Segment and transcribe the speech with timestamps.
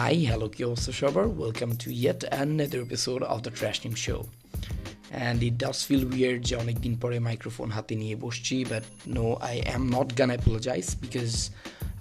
[0.00, 1.88] Hi, hello, অবস্থা সবার welcome to
[2.44, 4.20] another episode of the Trash Team Show.
[5.26, 8.56] And it does feel weird যে অনেকদিন পরে microphone হাতে নিয়ে বসছি
[9.52, 11.36] I am not gonna apologize because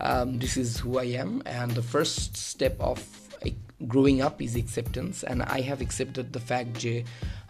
[0.07, 2.21] um, this is who I am and the first
[2.52, 2.98] step of
[3.43, 3.60] like,
[3.94, 6.94] growing up is acceptance and I have accepted the fact যে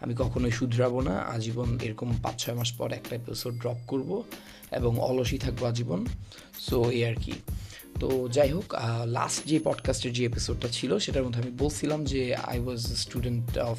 [0.04, 4.10] আমি কখনোই শুধরাবো না আজীবন এরকম পাঁচ ছয় মাস পর একটা এপিসোড ড্রপ করব
[4.80, 6.02] এবং অলসই থাকব আজীবন
[6.68, 7.36] সো এই আর কি
[8.02, 8.68] তো যাই হোক
[9.18, 13.78] লাস্ট যে পডকাস্টের যে এপিসোডটা ছিল, সেটার মধ্যে আমি বলছিলাম যে I was student of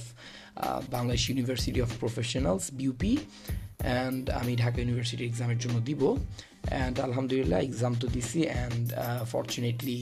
[0.91, 6.03] Bangladesh University of Professionals BUP and আমি ঢাকা ইউনিভার্সিটি এক্সামের জন্য দিব।
[6.71, 8.85] অ্যান্ড আলহামদুলিল্লাহ এক্সাম তো দিছি অ্যান্ড
[9.33, 10.01] ফর্চুনেটলি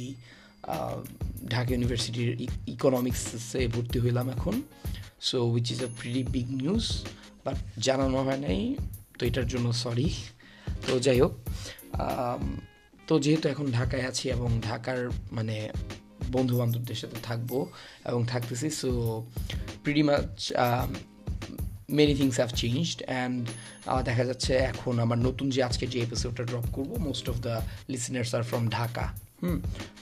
[1.51, 2.31] ঢাকা ইউনিভার্সিটির
[2.75, 4.55] ইকোনমিক্সে ভর্তি হইলাম এখন।
[5.21, 6.85] So which is a pretty big news
[7.45, 8.61] but জানানো হয় নাই,
[9.19, 10.09] তো এটার জন্য সরি
[10.87, 11.35] তো যাই হোক
[13.07, 15.01] তো যেহেতু এখন ঢাকায় আছি এবং ঢাকার
[15.33, 15.57] মানে
[16.33, 17.51] বন্ধু বান্ধবদের সাথে থাকব
[18.05, 18.91] এবং থাকতেছি so
[19.83, 20.53] pretty much
[21.99, 23.43] many things have changed and
[24.09, 27.55] দেখা যাচ্ছে এখন আমার নতুন যে আজকে যে এপিসোডটা ড্রপ করব most of the
[27.93, 29.07] listeners are from Dhaka,
[29.43, 29.59] hmm?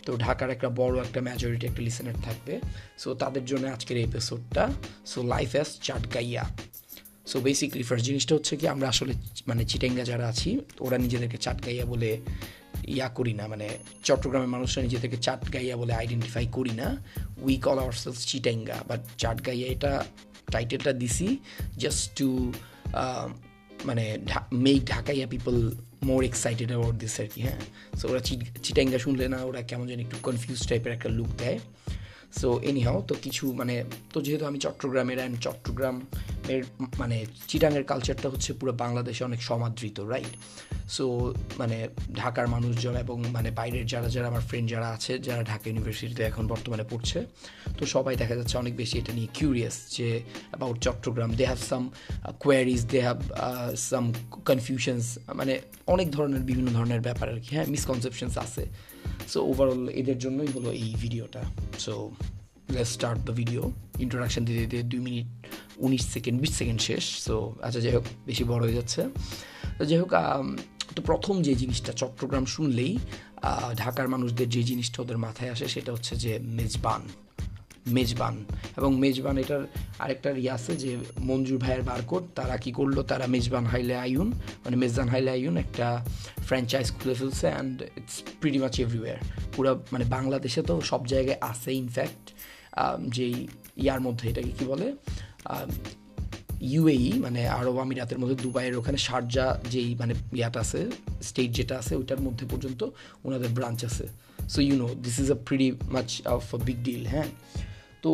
[0.06, 2.54] তো ঢাকার একটা বড় একটা মেজরিটি একটা লিসনার থাকবে
[3.02, 4.64] সো তাদের জন্য আজকের এপিসোডটা
[5.12, 6.44] so life as Chatgaiya.
[7.30, 9.12] So basically first জিনিসটা হচ্ছে কি, আমরা আসলে
[9.48, 10.50] মানে চিটেঙ্গা যারা আছি,
[10.86, 12.10] ওরা নিজেদেরকে চাটগাইয়া বলে
[12.96, 13.66] ইয়া করি না মানে
[14.06, 16.88] চট্টগ্রামের মানুষরা নিজেদেরকে চাট গাইয়া বলে আইডেন্টিফাই করি না।
[17.46, 19.00] We call our selves Chittanga but
[19.46, 19.92] Chatgaiya এটা
[20.54, 21.28] টাইটেলটা দিছি
[21.82, 22.28] জাস্ট টু
[23.88, 24.04] মানে
[24.66, 25.56] make Dhakaiya people
[26.08, 27.60] more excited about this আর কি হ্যাঁ?
[27.98, 28.20] সো ওরা
[28.64, 31.58] চিটাঙ্গা শুনলে না, ওরা কেমন যেন একটু কনফিউজ টাইপের একটা লুক দেয়।
[32.38, 33.74] সো এনিহাও তো কিছু মানে
[34.12, 36.62] তো যেহেতু আমি চট্টগ্রামের অ্যান্ড চট্টগ্রামের
[36.98, 37.16] মানে
[37.48, 40.34] চিটাঙ্গের কালচারটা হচ্ছে পুরো বাংলাদেশে অনেক সমাদৃত রাইট
[40.96, 45.64] সো মানে ঢাকার মানুষজন এবং মানে বাইরের যারা যারা আমার ফ্রেন্ড যারা আছে, যারা ঢাকা
[45.70, 47.18] ইউনিভার্সিটিতে এখন বর্তমানে পড়ছে,
[47.78, 50.08] তো সবাই দেখা যাচ্ছে অনেক বেশি এটা নিয়ে কিউরিয়াস যে
[50.50, 51.30] about Chattogram.
[51.38, 51.82] They have some
[52.44, 53.18] queries they have
[53.90, 54.04] some
[54.50, 58.64] confusions মানে অনেক ধরনের, বিভিন্ন ধরনের ব্যাপার আর কি হ্যাঁ মিসকনসেপশনস আছে।
[59.32, 61.42] সো ওভারঅল এদের জন্যই হলো এই ভিডিওটা
[61.78, 62.10] so
[62.76, 63.62] let start the video
[64.04, 65.28] introduction দিতে দিতে দুই মিনিট,
[65.86, 67.34] উনিশ সেকেন্ড, বিশ সেকেন্ড শেষ। সো
[67.66, 69.00] আচ্ছা যাই হোক, বেশি বড় হয়ে যাচ্ছে।
[69.78, 70.12] তো যাই হোক
[70.96, 72.92] তো প্রথম যে জিনিসটা চট্টগ্রাম শুনলেই
[73.82, 77.02] ঢাকার মানুষদের যে জিনিসটা ওদের মাথায় আসে সেটা হচ্ছে যে মেজবান
[77.96, 78.34] মেজবান।
[78.78, 79.62] এবং মেজবান এটার
[80.04, 80.90] আরেকটা ইয়ে আছে যে
[81.28, 82.96] মঞ্জুর ভাইয়ের বারকোড, তারা কি করল?
[83.10, 84.28] তারা মেজবান হাইলে আইউন
[84.64, 85.86] মানে মেজবান হাইলে আইউন একটা
[86.48, 89.18] ফ্র্যাঞ্চাইজ খুলে ফেলছে and it's pretty much everywhere
[89.54, 92.24] পুরো মানে বাংলাদেশে তো সব জায়গায় আছে ইনফ্যাক্ট
[93.16, 93.34] যেই
[93.84, 94.86] ইয়ার মধ্যে এটাকে কি বলে?
[96.72, 100.80] ইউএই মানে আরব আমিরাতের মধ্যে দুবাইয়ের ওখানে শারজা যেই মানে ইয়াটা আছে
[101.28, 102.80] স্টেট যেটা আছে, ওইটার মধ্যে পর্যন্ত
[103.26, 104.06] ওনাদের ব্রাঞ্চ আছে।
[104.52, 107.28] So you know this is a pretty much of big deal হ্যাঁ?
[108.02, 108.10] তো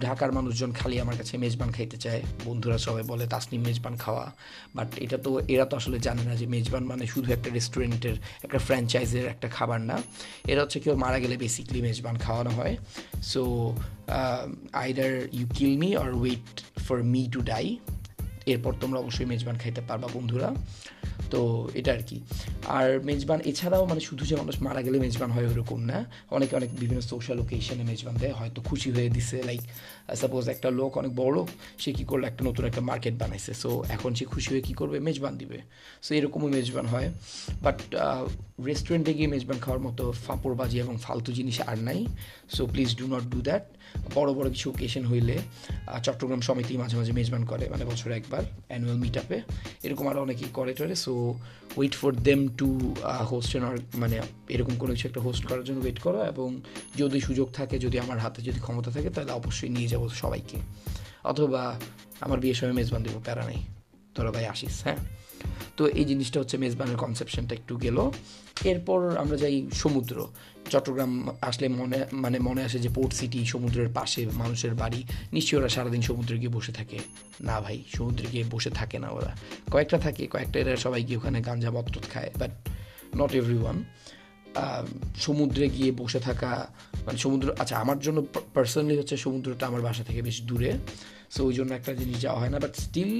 [0.00, 4.32] ঢাকার মানুষজন খালি আমার কাছে মেজবান খাইতে চায়। বন্ধুরা সবাই বলে, তাসনিম, মেজবান খাওয়া।
[4.74, 8.58] বাট এটা তো, এরা তো আসলে জানে না যে মেজবান মানে শুধু একটা রেস্টুরেন্টের, একটা
[8.58, 10.02] ফ্র্যাঞ্চাইজের একটা খাবার না।
[10.48, 12.76] এরা হচ্ছে কেউ মারা গেলে বেসিকলি মেজবান খাওয়ানো হয়।
[13.22, 13.42] So
[14.72, 17.76] either you kill me or wait for me to die
[18.46, 20.54] এরপর তোমরা অবশ্যই মেজবান খাইতে পারবা, বন্ধুরা।
[21.32, 21.40] তো
[21.78, 22.18] এটা আর কি।
[22.76, 25.98] আর মেজবান, এছাড়াও মানে শুধু যে মানুষ মারা গেলে মেজবান হয় ওরকম না,
[26.36, 29.62] অনেকে অনেক বিভিন্ন সোশ্যাল ওকেশনে মেজবান দেয়, হয়তো খুশি হয়ে দিছে লাইক
[30.20, 31.36] সাপোজ একটা লোক অনেক বড়,
[31.82, 34.96] সে কী করল, একটা নতুন একটা মার্কেট বানাইছে সো এখন সে খুশি হয়ে কী করবে,
[35.06, 35.58] মেজবান দিবে।
[36.04, 37.08] সো এরকমও মেজবান হয়।
[37.64, 37.78] বাট
[38.68, 42.00] রেস্টুরেন্টে গিয়ে মেজবান খাওয়ার মতো ফাঁপড়বাজি এবং ফালতু জিনিস আর নাই।
[42.56, 43.64] So please do not do that
[44.14, 45.36] বড় বড় কিছু ওকেশন হইলে
[46.06, 49.38] চট্টগ্রাম সমিতি মাঝে মাঝে মেজবান করে মানে বছরে একবার অ্যানুয়াল মিট আপে
[49.86, 51.12] এরকম আরও অনেকেই করে টরে so
[51.76, 52.94] wait for them to
[53.30, 53.50] host
[53.94, 54.16] মানে
[54.48, 56.48] এরকম কোনো কিছু একটা হোস্ট করার জন্য ওয়েট করো এবং
[56.96, 60.58] যদি সুযোগ থাকে, যদি আমার হাতে যদি ক্ষমতা থাকে, তাহলে অবশ্যই নিয়ে যাব সবাইকে।
[61.24, 61.62] অথবা
[62.20, 63.60] আমার বিয়ের সময় মেজবান দেবো, প্যারা নেই।
[64.14, 64.96] তোরা ভাই আসিস হ্যাঁ?
[65.76, 68.10] তো এই জিনিসটা হচ্ছে মেজবানের কনসেপশনটা একটু গেল।
[68.64, 70.26] এরপর আমরা যাই সমুদ্র।
[70.70, 75.68] চট্টগ্রাম আসলে মনে মানে মনে আসে যে পোর্ট সিটি সমুদ্রের পাশে মানুষের বাড়ি। নিশ্চয়ই ওরা
[75.68, 76.98] সারাদিন সমুদ্রে গিয়ে বসে থাকে।
[77.40, 79.36] না ভাই, সমুদ্রে গিয়ে বসে থাকে না ওরা।
[79.70, 82.50] কয়েকটা থাকে, কয়েকটা এরা সবাই গিয়ে ওখানে গাঞ্জা মত্ত খায় বাট
[83.16, 83.84] নট এভরি ওয়ান
[85.16, 86.50] সমুদ্রে গিয়ে বসে থাকা
[87.06, 88.18] মানে সমুদ্র আচ্ছা আমার জন্য
[88.54, 90.72] পার্সোনালি হচ্ছে সমুদ্রটা আমার বাসা থেকে বেশ দূরে।
[91.30, 93.12] সো ওই জন্য একটা জিনিস যাওয়া হয় না but still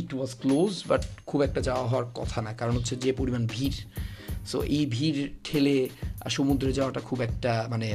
[0.00, 3.78] it was close but খুব একটা যাওয়া হওয়ার কথা না। কারণ হচ্ছে যে পরিমাণ ভিড়।
[4.50, 5.76] সো এই ভিড় ঠেলে
[6.36, 7.88] সমুদ্রে যাওয়াটা খুব একটা মানে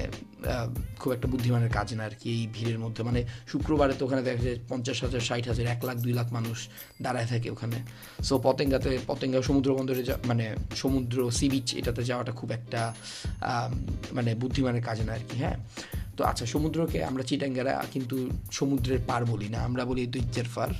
[1.01, 3.19] খুব একটা বুদ্ধিমানের কাজ না আর কি এই ভিড়ের মধ্যে। মানে
[3.51, 6.57] শুক্রবারে তো ওখানে দেখা যায় পঞ্চাশ হাজার, ষাট হাজার, এক লাখ, দুই লাখ মানুষ
[7.03, 7.77] দাঁড়ায় থাকে ওখানে।
[8.27, 10.45] সো পতেঙ্গাতে, পতেঙ্গা সমুদ্র বন্দরে মানে
[10.81, 12.81] সমুদ্র সি বিচ এটাতে যাওয়াটা খুব একটা
[14.17, 15.57] মানে বুদ্ধিমানের কাজ না আর কি হ্যাঁ।
[16.17, 18.15] তো আচ্ছা সমুদ্রকে আমরা চিটাঙ্গারা কিন্তু
[18.57, 20.71] সমুদ্রের পার বলি না। আমরা বলি দৈজ্যের ফার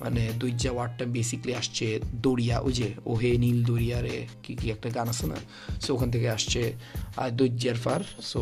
[0.00, 1.86] মানে দুইজা ওয়ার্ডটা বেসিকলি আসছে
[2.22, 5.38] দরিয়া ওই যে ওহে নীল দরিয়া রে কি কি একটা গান আছে না?
[5.80, 6.62] সো ওখান থেকে আসছে
[7.16, 8.40] আর দৈজ্যার fur. So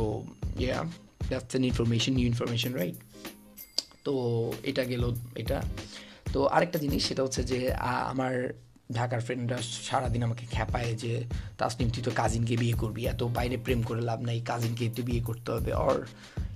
[0.59, 0.79] yeah
[1.29, 2.97] that's an information new information right
[4.05, 4.15] তো
[4.63, 5.59] এটা গেল এটা।
[6.33, 7.59] তো আরেকটা জিনিস, সেটা হচ্ছে যে
[8.13, 8.35] আমার
[8.93, 9.59] ঢাকার ফ্রেন্ডরা
[9.89, 11.13] সারাদিন আমাকে খ্যাপায় যে
[11.61, 15.23] তাসনিম, তুই তো কাজিনকে বিয়ে করবি, এত বাইরে প্রেম করে লাভ নাই কাজিনকে একটু বিয়ে
[15.29, 15.97] করতে হবে অর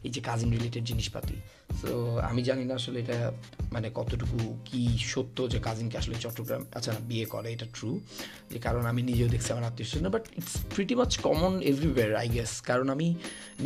[0.06, 1.36] এই যে কাজিন রিলেটেড জিনিসপাতি।
[1.80, 1.92] সো
[2.30, 3.18] আমি জানি না আসলে এটা
[3.74, 4.38] মানে কতটুকু
[4.68, 4.82] কি
[5.12, 7.90] সত্য যে কাজিনকে আসলে চট্টগ্রাম আচ্ছা না বিয়ে করে, এটা ট্রু
[8.52, 12.28] যে কারণ আমি নিজেও দেখছি আমার আত্মীয় স্বজন but it's pretty much common everywhere I
[12.36, 13.08] guess কারণ আমি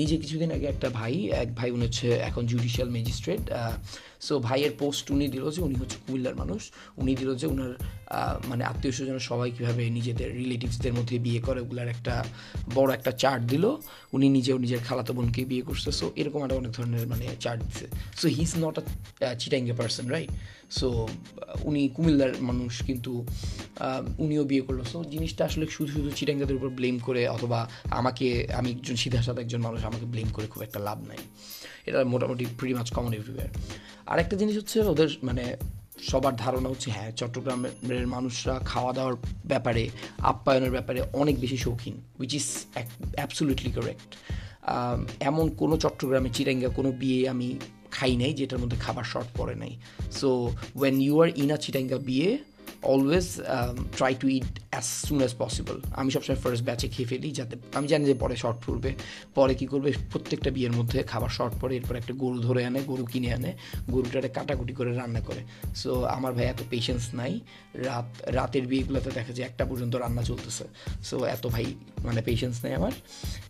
[0.01, 3.43] নিজে কিছুদিন আগে একটা ভাই, এক ভাই, উনি হচ্ছে এখন জুডিশিয়াল ম্যাজিস্ট্রেট
[4.27, 6.63] সো ভাইয়ের পোস্ট উনি দিল যে উনি হচ্ছে কুমিল্লার মানুষ,
[7.01, 7.73] উনি দিল যে ওনার
[8.51, 12.15] মানে আত্মীয় স্বজন সবাই কীভাবে নিজেদের রিলেটিভসদের মধ্যে বিয়ে করে, ওগুলার একটা
[12.77, 13.65] বড় একটা চার্ট দিল।
[14.17, 17.87] উনি নিজেও নিজের খালাতো বোনকে বিয়ে করছে সো এরকম একটা অনেক ধরনের মানে চার্ট দিচ্ছে
[18.21, 18.85] so he is not a
[19.41, 20.31] Chittange person right
[20.79, 20.89] so
[21.69, 23.13] উনি কুমিল্লার মানুষ, কিন্তু
[24.25, 27.59] উনিও বিয়ে করল। সো জিনিসটা আসলে শুধু শুধু চিটাঙ্গাদের উপর ব্লেম করে, অথবা
[27.99, 28.27] আমাকে,
[28.59, 31.21] আমি একজন সিধা সাদা একজন মানুষ, আমাকে ব্লেম করে খুব একটা লাভ নাই।
[31.89, 33.51] এটা মোটামুটি প্রিটি মাছ কমন এভরিওয়ার
[34.13, 35.45] আরেকটা জিনিস হচ্ছে ওদের মানে
[36.01, 39.89] সবার ধারণা হচ্ছে হ্যাঁ চট্টগ্রামের মানুষরা খাওয়া দাওয়ার ব্যাপারে,
[40.19, 42.67] আপ্যায়নের ব্যাপারে অনেক বেশি শৌখিন উইচ ইজ
[43.17, 44.17] অ্যাবসুলুটলি কারেক্ট
[45.21, 47.59] এমন কোনো চট্টগ্রামে চিরাঙ্গা কোনো বিয়ে আমি
[47.91, 49.77] খাই নাই, যেটার মধ্যে খাবার শর্ট পড়ে নাই।
[50.13, 52.39] So when you are in a Chittanga বিয়ে
[52.83, 53.41] always
[53.97, 57.87] try to eat as soon as possible আমি সবসময় ফার্স্ট ব্যাচে খেয়ে ফেলি যাতে, আমি
[57.89, 58.95] জানি যে পরে শর্ট পড়বে।
[59.35, 59.93] পরে কী করবে?
[60.13, 63.53] প্রত্যেকটা বিয়ের মধ্যে খাবার শর্ট পড়ে এরপর একটা গরু ধরে আনে, গরু কিনে আনে,
[63.91, 65.43] গরুটারে কাটাকুটি করে রান্না করে।
[65.77, 67.41] সো আমার ভাই এত পেশেন্স নাই।
[67.75, 70.65] রাত, রাতের বিয়েগুলোতে দেখা যায় একটা পর্যন্ত রান্না চলতেছে।
[71.05, 71.75] সো এত ভাই
[72.05, 72.93] মানে পেশেন্স নেই আমার।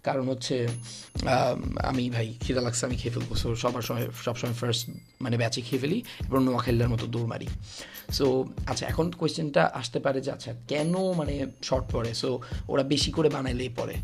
[0.02, 0.68] কারণ হচ্ছে,
[1.90, 4.90] আমি ভাই, খিদা লাগছে, আমি খেয়ে ফেলব। সো সবার সময়, সবসময় ফার্স্ট
[5.20, 7.46] মানে ব্যাচে খেয়ে ফেলি এবং নোয়াখালীর মতো দৌড় মারি।
[8.12, 11.34] সো আচ্ছা এখন কোয়েশ্চেনটা আসতে পারে যে আচ্ছা কেন মানে
[11.68, 12.10] শর্ট পড়ে?
[12.14, 12.28] সো
[12.68, 13.96] ওরা বেশি করে বানাইলেই পড়ে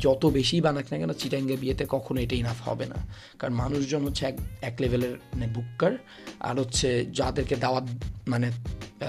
[0.00, 2.98] যত বেশি বানাক না কেন, চিটাঙ্গে বিয়েতে কখনো এটা ইনাফ হবে না।
[3.38, 5.92] কারণ মানুষজন হচ্ছে এক এক লেভেলের মানে বুক্কার।
[6.40, 7.86] আর হচ্ছে যাদেরকে দাওয়াত
[8.28, 8.48] মানে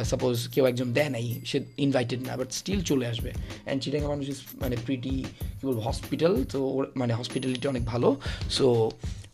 [0.04, 4.28] সাপোজ কেউ একজন দেয় নাই, সে ইনভাইটেড না বাট স্টিল চলে আসবে। অ্যান্ড চিটাঙ্গা মানুষ
[4.62, 5.16] মানে প্রিটি
[5.58, 6.60] কী বলব হসপিটাল তো
[6.96, 8.10] মানে হসপিটালিটি অনেক ভালো।
[8.50, 8.66] সো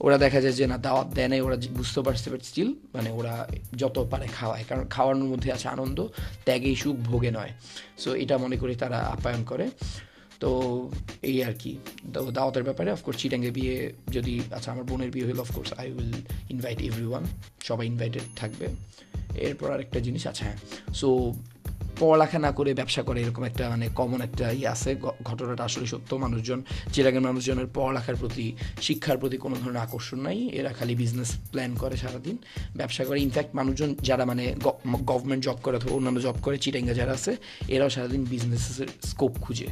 [0.01, 3.47] ওরা দেখা যায় যে না, দাওয়াত দেয় নাই, ওরা বুঝতে পারছে বাট স্টিল মানে ওরা
[3.75, 6.07] যত পারে খাওয়ায়। কারণ খাওয়ানোর মধ্যে আছে আনন্দ,
[6.45, 7.49] ত্যাগেই সুখ, ভোগে নয়।
[7.97, 9.69] সো এটা মনে করি তারা আপ্যায়ন করে।
[10.39, 11.77] তো, এই আর কি।
[12.31, 16.11] দাওয়াতের ব্যাপারে অফকোর্স চিটাঙ্গে বিয়ে যদি আচ্ছা আমার বোনের বিয়ে হলো of course I will
[16.49, 17.23] invite everyone
[17.63, 18.67] সবাই ইনভাইটেড থাকবে।
[19.35, 20.57] এরপর আরেকটা জিনিস আছে হ্যাঁ।
[20.93, 21.33] সো
[22.01, 24.89] পড়ালেখা না করে ব্যবসা করে, এরকম একটা মানে কমন একটা ইয়ে আছে।
[25.29, 26.59] ঘটনাটা আসলে সত্য। মানুষজন,
[26.93, 28.45] চিরাগের মানুষজনের পড়ালেখার প্রতি,
[28.87, 32.35] শিক্ষার প্রতি কোনো ধরনের আকর্ষণ নাই। এরা খালি বিজনেস প্ল্যান করে সারাদিন,
[32.79, 34.43] ব্যবসা করে। ইনফ্যাক্ট মানুষজন যারা মানে
[35.11, 37.31] গভর্নমেন্ট জব করে অথবা অন্যান্য জব করে চিটাঙ্গা যারা আছে,
[37.75, 39.69] এরাও সারাদিন বিজনেসের স্কোপ খুঁজে।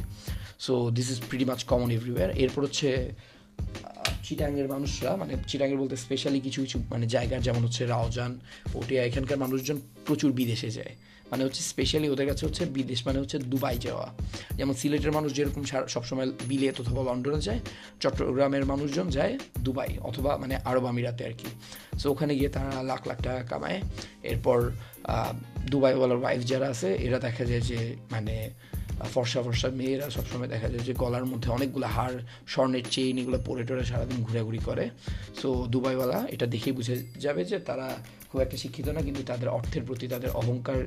[0.64, 2.88] So this is pretty much common everywhere এরপর হচ্ছে
[4.24, 8.40] চিটাঙ্গের মানুষরা মানে চিটাঙ্গের বলতে স্পেশালি কিছু কিছু মানে জায়গার যেমন হচ্ছে রাওজান,
[8.72, 10.94] পটিয়া, এখানকার মানুষজন প্রচুর বিদেশে যায়।
[11.30, 14.06] মানে হচ্ছে স্পেশালি ওদের কাছে হচ্ছে বিদেশ মানে হচ্ছে দুবাই যাওয়া।
[14.56, 17.60] যেমন সিলেটের মানুষ যেরকম সবসময় বিলেত অথবা লন্ডনে যায়,
[18.00, 21.48] চট্টগ্রামের মানুষজন যায় দুবাই অথবা মানে আরব আমিরাতে আর কি।
[21.98, 23.82] সো ওখানে গিয়ে তারা লাখ লাখ টাকা কামায়।
[24.22, 24.70] এরপর
[25.70, 28.50] দুবাইওয়ালার ওয়াইফ যারা আছে, এরা দেখা যায় যে মানে
[29.14, 32.14] ফর্সা ফর্সা মেয়েরা সবসময় দেখা যায় যে গলার মধ্যে অনেকগুলো হার
[32.52, 34.84] স্বর্ণের চেইন এগুলো পরে টরে সারাদিন ঘুরাঘুরি করে।
[35.40, 37.88] সো দুবাইওয়ালা এটা দেখেই বুঝে যাবে যে তারা
[38.30, 40.78] খুব একটা শিক্ষিত না, কিন্তু তাদের অর্থের প্রতি তাদের অহংকার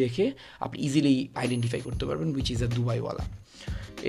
[0.00, 0.26] দেখে
[0.60, 3.24] আপনি ইজিলি আইডেন্টিফাই করতে পারবেন উইচ ইজ এ দুবাইওয়ালা।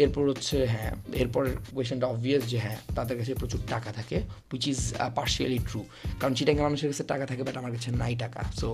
[0.04, 1.44] এরপর হচ্ছে হ্যাঁ এরপর
[1.76, 4.18] কোয়েশনটা অবভিয়াস যে হ্যাঁ তাদের কাছে প্রচুর টাকা থাকে
[4.54, 4.80] উইচ ইজ
[5.18, 5.82] পার্শিয়ালি ট্রু
[6.20, 8.68] কারণ চিটাঙ্গা মানুষের কাছে টাকা থাকে বাট আমার কাছে নাই টাকা। সো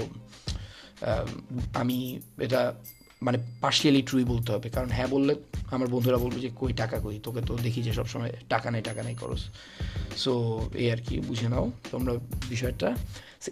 [1.82, 1.98] আমি
[2.46, 2.62] এটা
[3.22, 5.36] মানে পার্শিয়ালি ট্রুই বলতে হবে। কারণ হ্যাঁ বললে
[5.72, 7.20] আমার বন্ধুরা বলবে যে, কই টাকা কই?
[7.24, 9.40] তোকে তো দেখি যে সবসময় টাকা নেই টাকা নেই খরচ।
[10.18, 12.14] সো এই আর কি, বুঝে নাও তোমরা
[12.50, 12.96] বিষয়টা।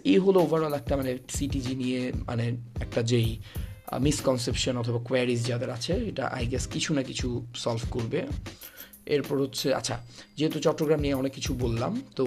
[0.04, 3.36] এই হলো ওভারঅল একটা মানে সিটিজি নিয়ে মানে একটা যেই
[4.00, 8.26] মিসকনসেপশন অথবা কোয়ারিজ যাদের আছে, এটা আই গেস কিছু না কিছু সলভ করবে।
[9.14, 9.96] এরপর হচ্ছে আচ্ছা
[10.38, 12.24] যেহেতু চট্টগ্রাম নিয়ে অনেক কিছু বললাম, তো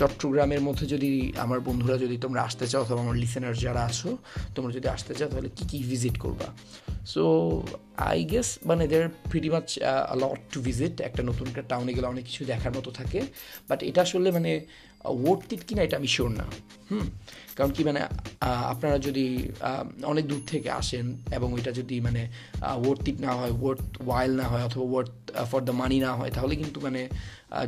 [0.00, 1.10] চট্টগ্রামের মধ্যে যদি
[1.44, 4.10] আমার বন্ধুরা যদি তোমরা আসতে চাও অথবা আমার লিসেনার যারা আছো,
[4.56, 6.48] তোমরা যদি আসতে চাও তাহলে কী কী ভিজিট করবা?
[7.12, 7.22] সো
[8.10, 9.68] আই গেস মানে there pretty much
[10.22, 13.20] lot to visit একটা নতুন একটা টাউনে গেলে অনেক কিছু দেখার মতো থাকে।
[13.68, 14.52] বাট এটা আসলে মানে
[15.24, 16.46] ওয়ার্থ ইট কিনা এটা আমি শিওর না।
[16.90, 17.06] হুম?
[17.56, 18.00] কারণ কি মানে
[18.72, 19.26] আপনারা যদি
[20.12, 22.22] অনেক দূর থেকে আসেন এবং ওইটা যদি মানে
[22.82, 25.12] ওয়ার্থ ইট না হয় ওয়ার্থ ওয়াইল না হয় অথবা ওয়ার্থ
[25.50, 27.00] ফর দ্য মানি না হয়, তাহলে কিন্তু মানে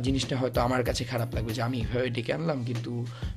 [0.05, 2.91] জিনিসটা হয়তো আমার কাছে খারাপ লাগবে যে আমি এভাবে ডেকে আনলাম, কিন্তু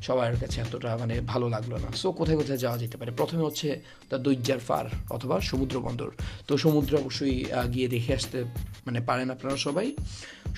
[0.07, 3.11] সবার কাছে এতটা মানে ভালো লাগল না। সো কোথায় কোথায় যাওয়া যেতে পারে?
[3.21, 3.69] প্রথমে হচ্ছে
[4.11, 4.87] দ্য দৈজ্জার ফার
[5.17, 6.11] অথবা সমুদ্র বন্দর।
[6.49, 7.37] তো সমুদ্র অবশ্যই
[7.75, 8.39] গিয়ে দেখে আসতে
[8.87, 9.89] মানে পারেন আপনারা সবাই।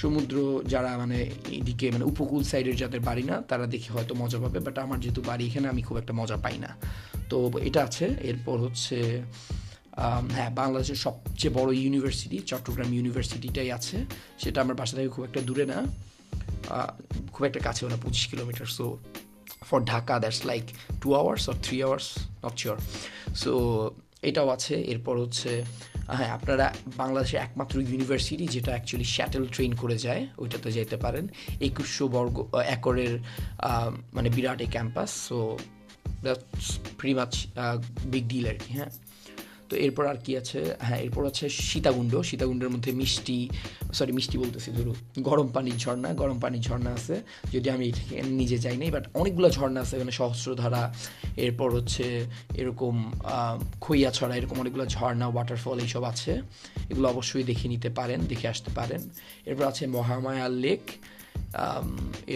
[0.02, 0.36] সমুদ্র
[0.72, 1.18] যারা মানে
[1.58, 5.20] এদিকে মানে উপকূল সাইডের যাদের বাড়ি না, তারা দেখে হয়তো মজা পাবে বাট আমার যেহেতু
[5.30, 6.70] বাড়ি এখানে, আমি খুব একটা মজা পাই না।
[7.30, 7.36] তো
[7.68, 8.96] এটা আছে, এরপর হচ্ছে
[10.36, 13.96] হ্যাঁ বাংলাদেশের সবচেয়ে বড় ইউনিভার্সিটি চট্টগ্রাম ইউনিভার্সিটিটাই আছে।
[14.42, 15.78] সেটা আমার বাসা থেকে খুব একটা দূরে না।
[17.34, 18.66] খুব একটা কাছেও না, পঁচিশ kilometre.
[18.78, 18.84] So
[19.68, 20.64] for Dhaka that's like
[21.02, 22.06] two hours or three hours
[22.44, 22.76] not sure
[23.42, 23.52] so
[24.28, 25.50] এটাও আছে। এরপর হচ্ছে
[26.18, 26.66] হ্যাঁ আপনারা
[27.02, 31.24] বাংলাদেশের একমাত্র ইউনিভার্সিটি যেটা অ্যাকচুয়ালি শ্যাটেল ট্রেন করে যায়, ওইটাতে যেতে পারেন।
[31.68, 32.36] একুশশো বর্গ,
[32.76, 33.14] একরের
[34.16, 35.38] মানে বিরাট এই campus so
[36.24, 36.66] that's
[36.98, 37.32] pretty much
[38.12, 38.90] big deal আর কি হ্যাঁ।
[39.70, 40.60] তো এরপর আর কি আছে?
[40.86, 43.38] হ্যাঁ এরপর আছে সীতাকুণ্ড। সীতাকুণ্ডের মধ্যে মিষ্টি
[43.98, 44.96] সরি মিষ্টি বলতেছি ধরুন
[45.28, 47.16] গরম পানির ঝর্ণা, গরম পানির ঝর্ণা আছে।
[47.54, 47.86] যদি আমি
[48.40, 50.82] নিজে যাই নাই বাট অনেকগুলো ঝর্ণা আছে, এখানে সহস্রধারা,
[51.44, 52.04] এরপর হচ্ছে
[52.60, 52.94] এরকম
[53.84, 56.32] খইয়াছড়া এরকম অনেকগুলো ঝর্ণা ওয়াটারফল এইসব আছে।
[56.90, 59.00] এগুলো অবশ্যই দেখে নিতে পারেন, দেখে আসতে পারেন।
[59.48, 60.84] এরপর আছে মহামায়া লেক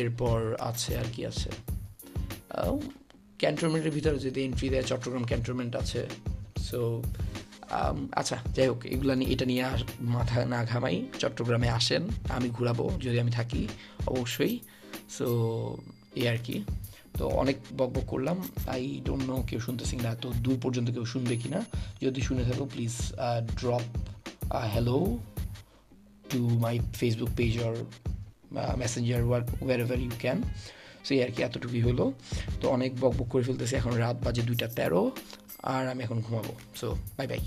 [0.01, 0.39] এরপর
[0.71, 1.51] আছে আর কি আছে?
[3.43, 6.03] ক্যান্টনমেন্টের ভিতরে যদি এন্ট্রি দেয়, চট্টগ্রাম ক্যান্টনমেন্ট আছে।
[6.69, 6.81] সো
[8.21, 9.65] আচ্ছা যাই হোক, এগুলো নিয়ে এটা নিয়ে
[10.17, 12.03] মাথা না ঘামাই। চট্টগ্রামে আসেন,
[12.37, 13.63] আমি ঘুরাবো, যদি আমি থাকি,
[14.13, 14.55] অবশ্যই।
[15.17, 15.27] সো
[16.21, 16.57] এই আর কি।
[17.19, 18.39] তো অনেক বক বক করলাম।
[18.75, 21.61] আই ডোন্ট নো কেউ শুনতেছি না তো দূর পর্যন্ত কেউ শুনবে কি না
[22.05, 22.95] যদি শুনে থাকো please
[23.59, 23.85] drop
[24.73, 24.99] hello
[26.33, 27.75] to my Facebook page or
[28.83, 29.47] messenger work
[29.85, 30.39] wherever you can
[31.05, 32.05] so এই আর কি, এতটুকুই হলো।
[32.61, 35.03] তো অনেক বক বক করে ফেলতেছি। এখন রাত বাজে দুইটা তেরো।
[35.73, 37.41] আর আমি এখন ঘুমাবো। So bye bye